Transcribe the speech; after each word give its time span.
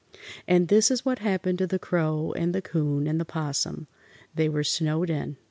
And 0.47 0.67
this 0.67 0.89
is 0.89 1.05
what 1.05 1.19
happened 1.19 1.59
to 1.59 1.67
the 1.67 1.77
Crow 1.77 2.33
and 2.35 2.55
the 2.55 2.61
'Coon 2.63 3.05
and 3.05 3.19
the 3.21 3.25
'Possum. 3.25 3.85
They 4.33 4.49
were 4.49 4.63
snowed 4.63 5.11
in! 5.11 5.37